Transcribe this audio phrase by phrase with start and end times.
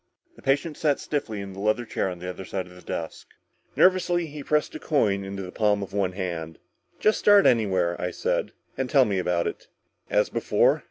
[0.35, 3.27] The patient sat stiffly in the leather chair on the other side of the desk.
[3.75, 6.57] Nervously he pressed a coin into the palm of one hand.
[6.99, 9.67] "Just start anywhere," I said, "and tell me all about it."
[10.09, 10.79] "As before?"